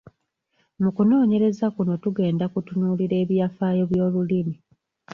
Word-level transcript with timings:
Mu 0.81 0.89
kunoonyereza 0.95 1.65
kuno 1.75 1.93
tugenda 2.03 2.45
kutunuulira 2.53 3.15
ebyafaayo 3.23 3.83
by'olulimi. 3.91 4.55